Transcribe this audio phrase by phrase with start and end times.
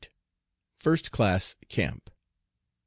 [0.79, 2.09] FIRST CLASS CAMP.